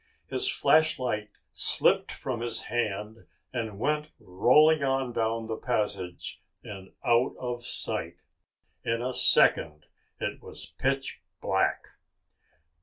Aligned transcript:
His 0.25 0.49
flashlight 0.51 1.29
slipped 1.51 2.11
from 2.11 2.39
his 2.41 2.61
hand 2.61 3.27
and 3.53 3.77
went 3.77 4.09
rolling 4.19 4.81
on 4.81 5.13
down 5.13 5.45
the 5.45 5.57
passage 5.57 6.41
and 6.63 6.91
out 7.05 7.35
of 7.37 7.63
sight. 7.63 8.17
In 8.83 9.03
a 9.03 9.13
second 9.13 9.85
it 10.19 10.41
was 10.41 10.73
pitch 10.79 11.21
black. 11.39 11.83